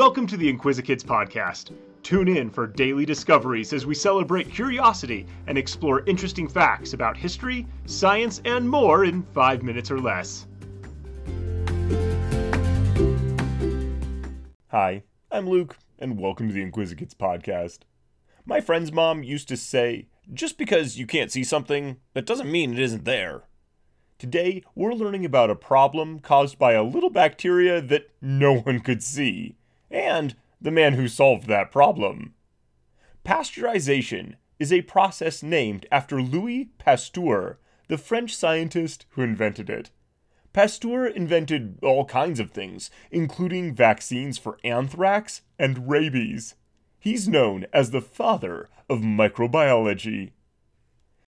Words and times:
Welcome 0.00 0.26
to 0.28 0.38
the 0.38 0.50
Inquisikids 0.50 1.04
podcast. 1.04 1.76
Tune 2.02 2.26
in 2.26 2.48
for 2.48 2.66
daily 2.66 3.04
discoveries 3.04 3.74
as 3.74 3.84
we 3.84 3.94
celebrate 3.94 4.50
curiosity 4.50 5.26
and 5.46 5.58
explore 5.58 6.06
interesting 6.06 6.48
facts 6.48 6.94
about 6.94 7.18
history, 7.18 7.66
science, 7.84 8.40
and 8.46 8.66
more 8.66 9.04
in 9.04 9.22
five 9.34 9.62
minutes 9.62 9.90
or 9.90 10.00
less. 10.00 10.46
Hi, 14.68 15.02
I'm 15.30 15.46
Luke, 15.46 15.76
and 15.98 16.18
welcome 16.18 16.48
to 16.48 16.54
the 16.54 16.64
Inquisikids 16.64 17.14
podcast. 17.14 17.80
My 18.46 18.62
friend's 18.62 18.92
mom 18.92 19.22
used 19.22 19.48
to 19.48 19.56
say, 19.58 20.08
just 20.32 20.56
because 20.56 20.96
you 20.96 21.06
can't 21.06 21.30
see 21.30 21.44
something, 21.44 21.98
that 22.14 22.24
doesn't 22.24 22.50
mean 22.50 22.72
it 22.72 22.78
isn't 22.78 23.04
there. 23.04 23.42
Today, 24.18 24.62
we're 24.74 24.94
learning 24.94 25.26
about 25.26 25.50
a 25.50 25.54
problem 25.54 26.20
caused 26.20 26.58
by 26.58 26.72
a 26.72 26.82
little 26.82 27.10
bacteria 27.10 27.82
that 27.82 28.08
no 28.22 28.60
one 28.60 28.80
could 28.80 29.02
see, 29.02 29.56
and 29.90 30.36
the 30.60 30.70
man 30.70 30.94
who 30.94 31.08
solved 31.08 31.46
that 31.46 31.70
problem. 31.70 32.34
Pasteurization 33.24 34.34
is 34.58 34.72
a 34.72 34.82
process 34.82 35.42
named 35.42 35.86
after 35.90 36.20
Louis 36.20 36.70
Pasteur, 36.78 37.58
the 37.88 37.98
French 37.98 38.34
scientist 38.34 39.06
who 39.10 39.22
invented 39.22 39.68
it. 39.70 39.90
Pasteur 40.52 41.06
invented 41.06 41.78
all 41.82 42.04
kinds 42.04 42.40
of 42.40 42.50
things, 42.50 42.90
including 43.10 43.74
vaccines 43.74 44.36
for 44.36 44.58
anthrax 44.64 45.42
and 45.58 45.88
rabies. 45.88 46.56
He's 46.98 47.28
known 47.28 47.66
as 47.72 47.90
the 47.90 48.00
father 48.00 48.68
of 48.88 49.00
microbiology. 49.00 50.32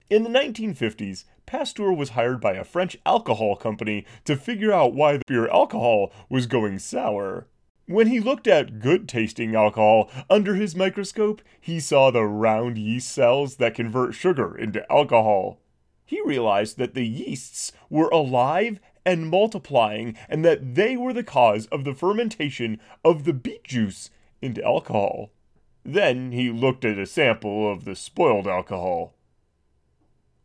In 0.09 0.23
the 0.23 0.29
1950s, 0.29 1.25
Pasteur 1.45 1.91
was 1.91 2.09
hired 2.09 2.39
by 2.39 2.53
a 2.53 2.63
French 2.63 2.97
alcohol 3.05 3.55
company 3.55 4.05
to 4.25 4.35
figure 4.35 4.71
out 4.71 4.93
why 4.93 5.17
the 5.17 5.23
beer 5.27 5.47
alcohol 5.49 6.11
was 6.29 6.47
going 6.47 6.79
sour. 6.79 7.47
When 7.89 8.05
he 8.05 8.19
looked 8.19 8.45
at 8.45 8.77
good 8.81 9.09
tasting 9.09 9.55
alcohol 9.55 10.11
under 10.29 10.53
his 10.53 10.75
microscope, 10.75 11.41
he 11.59 11.79
saw 11.79 12.11
the 12.11 12.23
round 12.23 12.77
yeast 12.77 13.11
cells 13.11 13.55
that 13.55 13.73
convert 13.73 14.13
sugar 14.13 14.55
into 14.55 14.85
alcohol. 14.91 15.59
He 16.05 16.21
realized 16.21 16.77
that 16.77 16.93
the 16.93 17.07
yeasts 17.07 17.71
were 17.89 18.09
alive 18.09 18.79
and 19.07 19.27
multiplying, 19.27 20.15
and 20.29 20.45
that 20.45 20.75
they 20.75 20.97
were 20.97 21.13
the 21.13 21.23
cause 21.23 21.65
of 21.71 21.83
the 21.83 21.95
fermentation 21.95 22.79
of 23.03 23.23
the 23.23 23.33
beet 23.33 23.63
juice 23.63 24.11
into 24.39 24.63
alcohol. 24.63 25.31
Then 25.83 26.31
he 26.31 26.51
looked 26.51 26.85
at 26.85 26.99
a 26.99 27.07
sample 27.07 27.73
of 27.73 27.85
the 27.85 27.95
spoiled 27.95 28.47
alcohol. 28.47 29.15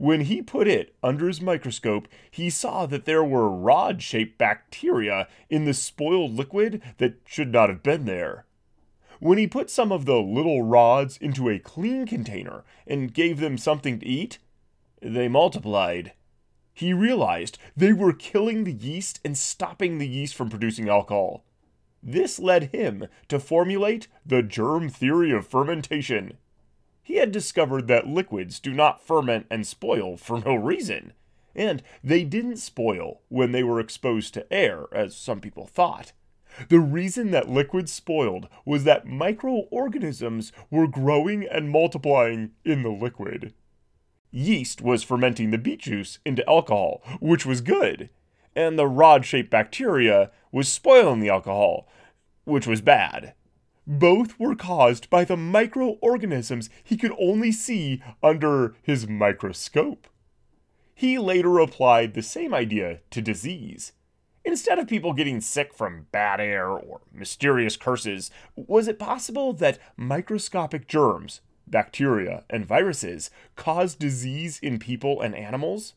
When 0.04 0.20
he 0.20 0.42
put 0.42 0.68
it 0.68 0.94
under 1.02 1.28
his 1.28 1.40
microscope, 1.40 2.08
he 2.30 2.50
saw 2.50 2.84
that 2.84 3.06
there 3.06 3.24
were 3.24 3.48
rod 3.48 4.02
shaped 4.02 4.36
bacteria 4.36 5.28
in 5.48 5.64
the 5.64 5.72
spoiled 5.72 6.32
liquid 6.32 6.82
that 6.98 7.22
should 7.24 7.50
not 7.50 7.70
have 7.70 7.82
been 7.82 8.04
there. 8.04 8.44
When 9.18 9.38
he 9.38 9.46
put 9.46 9.70
some 9.70 9.90
of 9.90 10.04
the 10.04 10.18
little 10.20 10.62
rods 10.62 11.16
into 11.16 11.48
a 11.48 11.58
clean 11.58 12.06
container 12.06 12.64
and 12.86 13.14
gave 13.14 13.40
them 13.40 13.56
something 13.56 13.98
to 13.98 14.06
eat, 14.06 14.36
they 15.00 15.26
multiplied. 15.26 16.12
He 16.74 16.92
realized 16.92 17.56
they 17.74 17.94
were 17.94 18.12
killing 18.12 18.64
the 18.64 18.74
yeast 18.74 19.20
and 19.24 19.38
stopping 19.38 19.96
the 19.96 20.06
yeast 20.06 20.34
from 20.34 20.50
producing 20.50 20.86
alcohol. 20.86 21.46
This 22.02 22.38
led 22.38 22.74
him 22.74 23.06
to 23.28 23.40
formulate 23.40 24.08
the 24.26 24.42
germ 24.42 24.90
theory 24.90 25.30
of 25.30 25.46
fermentation 25.46 26.36
he 27.04 27.16
had 27.16 27.30
discovered 27.30 27.86
that 27.86 28.08
liquids 28.08 28.58
do 28.58 28.72
not 28.72 29.00
ferment 29.00 29.46
and 29.50 29.66
spoil 29.66 30.16
for 30.16 30.40
no 30.40 30.54
reason. 30.54 31.12
And 31.54 31.82
they 32.02 32.24
didn't 32.24 32.56
spoil 32.56 33.20
when 33.28 33.52
they 33.52 33.62
were 33.62 33.78
exposed 33.78 34.34
to 34.34 34.52
air, 34.52 34.86
as 34.92 35.14
some 35.14 35.40
people 35.40 35.66
thought. 35.66 36.12
The 36.68 36.80
reason 36.80 37.30
that 37.30 37.48
liquids 37.48 37.92
spoiled 37.92 38.48
was 38.64 38.84
that 38.84 39.06
microorganisms 39.06 40.50
were 40.70 40.88
growing 40.88 41.44
and 41.44 41.70
multiplying 41.70 42.52
in 42.64 42.82
the 42.82 42.90
liquid. 42.90 43.52
Yeast 44.30 44.80
was 44.80 45.04
fermenting 45.04 45.50
the 45.50 45.58
beet 45.58 45.80
juice 45.80 46.18
into 46.24 46.48
alcohol, 46.48 47.02
which 47.20 47.44
was 47.44 47.60
good, 47.60 48.08
and 48.56 48.78
the 48.78 48.86
rod 48.86 49.24
shaped 49.24 49.50
bacteria 49.50 50.30
was 50.50 50.68
spoiling 50.68 51.20
the 51.20 51.28
alcohol, 51.28 51.86
which 52.44 52.66
was 52.66 52.80
bad. 52.80 53.34
Both 53.86 54.38
were 54.38 54.54
caused 54.54 55.10
by 55.10 55.24
the 55.24 55.36
microorganisms 55.36 56.70
he 56.82 56.96
could 56.96 57.12
only 57.18 57.52
see 57.52 58.02
under 58.22 58.74
his 58.82 59.06
microscope. 59.06 60.06
He 60.94 61.18
later 61.18 61.58
applied 61.58 62.14
the 62.14 62.22
same 62.22 62.54
idea 62.54 63.00
to 63.10 63.20
disease. 63.20 63.92
Instead 64.44 64.78
of 64.78 64.86
people 64.86 65.12
getting 65.12 65.40
sick 65.40 65.74
from 65.74 66.06
bad 66.12 66.40
air 66.40 66.68
or 66.70 67.00
mysterious 67.12 67.76
curses, 67.76 68.30
was 68.56 68.88
it 68.88 68.98
possible 68.98 69.52
that 69.54 69.78
microscopic 69.96 70.86
germs, 70.86 71.40
bacteria, 71.66 72.44
and 72.48 72.66
viruses 72.66 73.30
cause 73.56 73.94
disease 73.94 74.58
in 74.62 74.78
people 74.78 75.20
and 75.20 75.34
animals? 75.34 75.94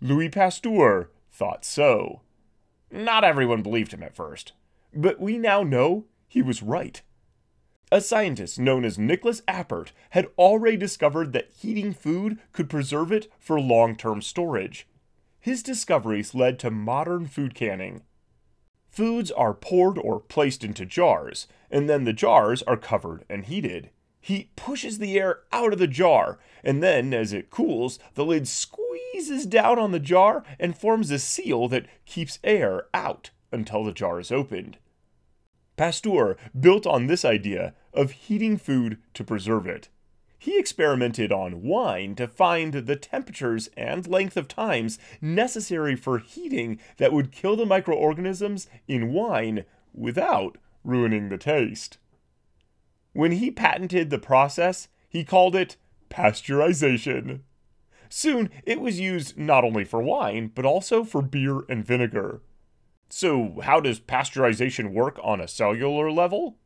Louis 0.00 0.28
Pasteur 0.28 1.10
thought 1.30 1.64
so. 1.64 2.22
Not 2.90 3.24
everyone 3.24 3.62
believed 3.62 3.92
him 3.92 4.02
at 4.02 4.16
first, 4.16 4.52
but 4.94 5.20
we 5.20 5.38
now 5.38 5.62
know 5.62 6.06
he 6.36 6.42
was 6.42 6.62
right. 6.62 7.00
A 7.90 7.98
scientist 7.98 8.58
known 8.58 8.84
as 8.84 8.98
Nicholas 8.98 9.40
Appert 9.48 9.92
had 10.10 10.28
already 10.36 10.76
discovered 10.76 11.32
that 11.32 11.50
heating 11.50 11.94
food 11.94 12.36
could 12.52 12.68
preserve 12.68 13.10
it 13.10 13.32
for 13.38 13.58
long 13.58 13.96
term 13.96 14.20
storage. 14.20 14.86
His 15.40 15.62
discoveries 15.62 16.34
led 16.34 16.58
to 16.58 16.70
modern 16.70 17.26
food 17.26 17.54
canning. 17.54 18.02
Foods 18.90 19.30
are 19.30 19.54
poured 19.54 19.96
or 19.96 20.20
placed 20.20 20.62
into 20.62 20.84
jars, 20.84 21.48
and 21.70 21.88
then 21.88 22.04
the 22.04 22.12
jars 22.12 22.62
are 22.64 22.76
covered 22.76 23.24
and 23.30 23.46
heated. 23.46 23.88
Heat 24.20 24.54
pushes 24.56 24.98
the 24.98 25.18
air 25.18 25.38
out 25.52 25.72
of 25.72 25.78
the 25.78 25.86
jar, 25.86 26.38
and 26.62 26.82
then, 26.82 27.14
as 27.14 27.32
it 27.32 27.48
cools, 27.48 27.98
the 28.12 28.26
lid 28.26 28.46
squeezes 28.46 29.46
down 29.46 29.78
on 29.78 29.92
the 29.92 29.98
jar 29.98 30.44
and 30.60 30.76
forms 30.76 31.10
a 31.10 31.18
seal 31.18 31.66
that 31.68 31.86
keeps 32.04 32.38
air 32.44 32.88
out 32.92 33.30
until 33.50 33.84
the 33.84 33.92
jar 33.92 34.20
is 34.20 34.30
opened. 34.30 34.76
Pasteur 35.76 36.36
built 36.58 36.86
on 36.86 37.06
this 37.06 37.24
idea 37.24 37.74
of 37.92 38.10
heating 38.12 38.56
food 38.56 38.98
to 39.14 39.24
preserve 39.24 39.66
it. 39.66 39.88
He 40.38 40.58
experimented 40.58 41.32
on 41.32 41.62
wine 41.62 42.14
to 42.16 42.28
find 42.28 42.72
the 42.72 42.96
temperatures 42.96 43.68
and 43.76 44.06
length 44.06 44.36
of 44.36 44.48
times 44.48 44.98
necessary 45.20 45.96
for 45.96 46.18
heating 46.18 46.78
that 46.98 47.12
would 47.12 47.32
kill 47.32 47.56
the 47.56 47.66
microorganisms 47.66 48.68
in 48.86 49.12
wine 49.12 49.64
without 49.92 50.58
ruining 50.84 51.28
the 51.30 51.38
taste. 51.38 51.98
When 53.12 53.32
he 53.32 53.50
patented 53.50 54.10
the 54.10 54.18
process, 54.18 54.88
he 55.08 55.24
called 55.24 55.56
it 55.56 55.76
pasteurization. 56.10 57.40
Soon, 58.08 58.50
it 58.64 58.80
was 58.80 59.00
used 59.00 59.36
not 59.36 59.64
only 59.64 59.84
for 59.84 60.02
wine, 60.02 60.52
but 60.54 60.64
also 60.64 61.02
for 61.02 61.22
beer 61.22 61.62
and 61.68 61.84
vinegar. 61.84 62.40
So, 63.08 63.60
how 63.62 63.80
does 63.80 64.00
pasteurization 64.00 64.92
work 64.92 65.18
on 65.22 65.40
a 65.40 65.48
cellular 65.48 66.10
level? 66.10 66.56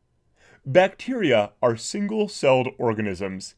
Bacteria 0.65 1.51
are 1.61 1.77
single 1.77 2.27
celled 2.27 2.69
organisms. 2.77 3.55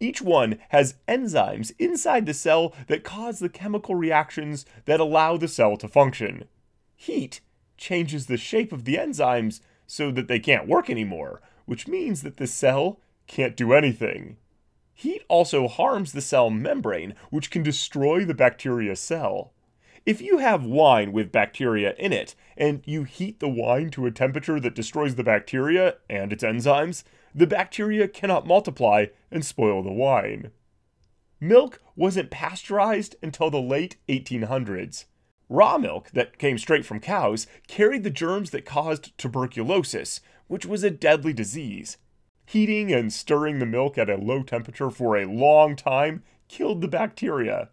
Each 0.00 0.20
one 0.20 0.58
has 0.70 0.96
enzymes 1.06 1.72
inside 1.78 2.26
the 2.26 2.34
cell 2.34 2.74
that 2.88 3.04
cause 3.04 3.38
the 3.38 3.48
chemical 3.48 3.94
reactions 3.94 4.66
that 4.86 5.00
allow 5.00 5.36
the 5.36 5.48
cell 5.48 5.76
to 5.76 5.88
function. 5.88 6.44
Heat 6.96 7.40
changes 7.76 8.26
the 8.26 8.36
shape 8.36 8.72
of 8.72 8.84
the 8.84 8.96
enzymes 8.96 9.60
so 9.86 10.10
that 10.10 10.28
they 10.28 10.40
can't 10.40 10.68
work 10.68 10.90
anymore, 10.90 11.40
which 11.66 11.86
means 11.86 12.22
that 12.22 12.38
the 12.38 12.46
cell 12.46 13.00
can't 13.26 13.56
do 13.56 13.72
anything. 13.72 14.36
Heat 14.94 15.22
also 15.28 15.68
harms 15.68 16.12
the 16.12 16.20
cell 16.20 16.50
membrane, 16.50 17.14
which 17.30 17.50
can 17.50 17.62
destroy 17.62 18.24
the 18.24 18.34
bacteria 18.34 18.96
cell. 18.96 19.52
If 20.04 20.20
you 20.20 20.38
have 20.38 20.64
wine 20.64 21.12
with 21.12 21.30
bacteria 21.30 21.94
in 21.96 22.12
it, 22.12 22.34
and 22.56 22.82
you 22.84 23.04
heat 23.04 23.38
the 23.38 23.48
wine 23.48 23.90
to 23.90 24.06
a 24.06 24.10
temperature 24.10 24.58
that 24.58 24.74
destroys 24.74 25.14
the 25.14 25.22
bacteria 25.22 25.96
and 26.10 26.32
its 26.32 26.42
enzymes, 26.42 27.04
the 27.32 27.46
bacteria 27.46 28.08
cannot 28.08 28.46
multiply 28.46 29.06
and 29.30 29.46
spoil 29.46 29.80
the 29.80 29.92
wine. 29.92 30.50
Milk 31.38 31.80
wasn't 31.94 32.30
pasteurized 32.30 33.14
until 33.22 33.48
the 33.48 33.60
late 33.60 33.96
1800s. 34.08 35.04
Raw 35.48 35.78
milk 35.78 36.10
that 36.10 36.36
came 36.36 36.58
straight 36.58 36.84
from 36.84 36.98
cows 36.98 37.46
carried 37.68 38.02
the 38.02 38.10
germs 38.10 38.50
that 38.50 38.64
caused 38.64 39.16
tuberculosis, 39.16 40.20
which 40.48 40.66
was 40.66 40.82
a 40.82 40.90
deadly 40.90 41.32
disease. 41.32 41.98
Heating 42.44 42.92
and 42.92 43.12
stirring 43.12 43.60
the 43.60 43.66
milk 43.66 43.96
at 43.98 44.10
a 44.10 44.16
low 44.16 44.42
temperature 44.42 44.90
for 44.90 45.16
a 45.16 45.26
long 45.26 45.76
time 45.76 46.24
killed 46.48 46.80
the 46.80 46.88
bacteria 46.88 47.70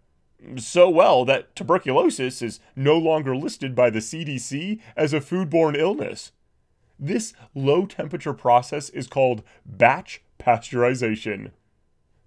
so 0.57 0.89
well 0.89 1.25
that 1.25 1.55
tuberculosis 1.55 2.41
is 2.41 2.59
no 2.75 2.97
longer 2.97 3.35
listed 3.35 3.75
by 3.75 3.89
the 3.89 3.99
CDC 3.99 4.79
as 4.95 5.13
a 5.13 5.19
foodborne 5.19 5.77
illness. 5.77 6.31
This 6.97 7.33
low 7.55 7.85
temperature 7.85 8.33
process 8.33 8.89
is 8.89 9.07
called 9.07 9.43
batch 9.65 10.21
pasteurization. 10.39 11.51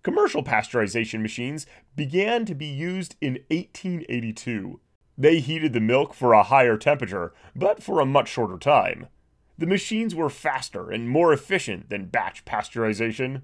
Commercial 0.03 0.43
pasteurization 0.43 1.21
machines 1.21 1.67
began 1.95 2.45
to 2.45 2.55
be 2.55 2.67
used 2.67 3.17
in 3.21 3.35
1882. 3.51 4.81
They 5.17 5.41
heated 5.41 5.73
the 5.73 5.81
milk 5.81 6.15
for 6.15 6.33
a 6.33 6.43
higher 6.43 6.77
temperature, 6.77 7.33
but 7.55 7.83
for 7.83 8.01
a 8.01 8.07
much 8.07 8.29
shorter 8.29 8.59
time. 8.59 9.09
the 9.59 9.67
machines 9.67 10.13
were 10.15 10.31
faster 10.31 10.91
and 10.91 11.09
more 11.09 11.33
efficient 11.33 11.89
than 11.89 12.07
batch 12.07 12.45
pasteurization. 12.45 13.43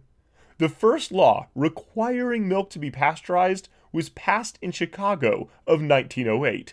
The 0.58 0.68
first 0.68 1.12
law 1.12 1.46
requiring 1.54 2.48
milk 2.48 2.70
to 2.70 2.80
be 2.80 2.90
pasteurized 2.90 3.68
was 3.98 4.10
passed 4.10 4.60
in 4.62 4.70
Chicago 4.70 5.50
of 5.66 5.82
1908. 5.82 6.72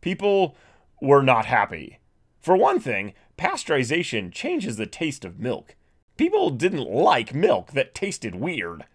People 0.00 0.56
were 0.98 1.22
not 1.22 1.44
happy. 1.44 1.98
For 2.40 2.56
one 2.56 2.80
thing, 2.80 3.12
pasteurization 3.36 4.32
changes 4.32 4.78
the 4.78 4.86
taste 4.86 5.26
of 5.26 5.38
milk. 5.38 5.76
People 6.16 6.48
didn't 6.48 6.88
like 6.88 7.34
milk 7.34 7.72
that 7.72 7.94
tasted 7.94 8.34
weird. 8.34 8.86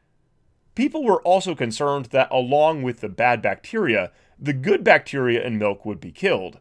People 0.74 1.04
were 1.04 1.22
also 1.22 1.54
concerned 1.54 2.06
that 2.06 2.32
along 2.32 2.82
with 2.82 3.02
the 3.02 3.08
bad 3.08 3.40
bacteria, 3.40 4.12
the 4.40 4.54
good 4.54 4.84
bacteria 4.84 5.46
in 5.46 5.60
milk 5.60 5.86
would 5.86 6.00
be 6.00 6.12
killed. 6.12 6.58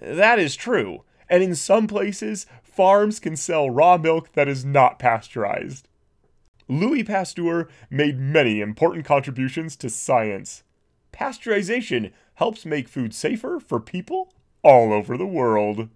That 0.00 0.38
is 0.38 0.56
true, 0.56 1.04
and 1.28 1.42
in 1.42 1.54
some 1.54 1.86
places, 1.86 2.46
farms 2.62 3.20
can 3.20 3.36
sell 3.36 3.68
raw 3.68 3.98
milk 3.98 4.32
that 4.32 4.48
is 4.48 4.64
not 4.64 4.98
pasteurized. 4.98 5.86
Louis 6.68 7.04
Pasteur 7.04 7.68
made 7.90 8.18
many 8.18 8.60
important 8.60 9.04
contributions 9.04 9.76
to 9.76 9.90
science. 9.90 10.62
Pasteurization 11.12 12.12
helps 12.34 12.64
make 12.64 12.88
food 12.88 13.14
safer 13.14 13.60
for 13.60 13.78
people 13.78 14.32
all 14.62 14.92
over 14.92 15.16
the 15.16 15.26
world. 15.26 15.88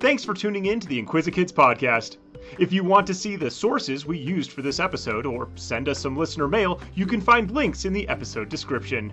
Thanks 0.00 0.24
for 0.24 0.34
tuning 0.34 0.66
in 0.66 0.78
to 0.80 0.86
the 0.86 1.02
Inquisikids 1.02 1.52
podcast. 1.52 2.18
If 2.58 2.72
you 2.72 2.84
want 2.84 3.06
to 3.08 3.14
see 3.14 3.36
the 3.36 3.50
sources 3.50 4.06
we 4.06 4.18
used 4.18 4.52
for 4.52 4.62
this 4.62 4.80
episode 4.80 5.26
or 5.26 5.48
send 5.54 5.88
us 5.88 5.98
some 5.98 6.16
listener 6.16 6.48
mail, 6.48 6.80
you 6.94 7.06
can 7.06 7.20
find 7.20 7.50
links 7.50 7.84
in 7.84 7.92
the 7.92 8.08
episode 8.08 8.48
description. 8.48 9.12